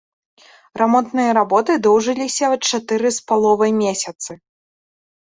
[0.81, 4.31] Рамонтныя работы доўжыліся чатыры з паловай месяцы.